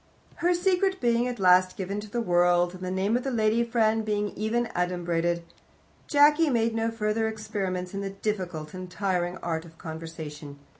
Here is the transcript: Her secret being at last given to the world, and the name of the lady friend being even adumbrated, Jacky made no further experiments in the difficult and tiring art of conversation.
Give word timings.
Her 0.37 0.55
secret 0.55 0.99
being 0.99 1.27
at 1.27 1.39
last 1.39 1.77
given 1.77 1.99
to 1.99 2.09
the 2.09 2.21
world, 2.23 2.73
and 2.73 2.81
the 2.83 2.89
name 2.89 3.15
of 3.15 3.21
the 3.23 3.29
lady 3.29 3.63
friend 3.63 4.03
being 4.03 4.29
even 4.29 4.65
adumbrated, 4.75 5.43
Jacky 6.07 6.49
made 6.49 6.73
no 6.73 6.89
further 6.89 7.27
experiments 7.27 7.93
in 7.93 8.01
the 8.01 8.09
difficult 8.09 8.73
and 8.73 8.89
tiring 8.89 9.37
art 9.43 9.63
of 9.63 9.77
conversation. 9.77 10.57